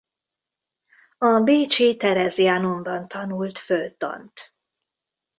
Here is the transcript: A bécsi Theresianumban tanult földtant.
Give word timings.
A 1.17 1.39
bécsi 1.39 1.97
Theresianumban 1.97 3.07
tanult 3.07 3.57
földtant. 3.59 4.55